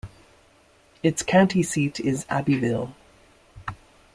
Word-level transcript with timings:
Its 1.03 1.21
county 1.21 1.61
seat 1.61 1.99
is 1.99 2.25
Abbeville. 2.27 2.95